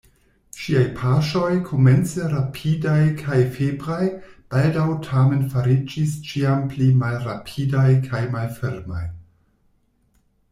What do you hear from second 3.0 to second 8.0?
kaj febraj, baldaŭ tamen fariĝis ĉiam pli malrapidaj